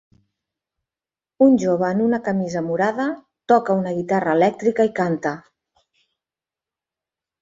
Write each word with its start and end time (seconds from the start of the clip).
Un 1.47 1.51
jove 1.63 1.89
en 1.95 2.01
una 2.07 2.19
camisa 2.29 2.63
Morada 2.69 3.07
toca 3.53 3.75
una 3.83 3.93
guitarra 3.99 4.35
elèctrica 4.41 4.89
i 4.91 4.95
canta. 5.01 5.35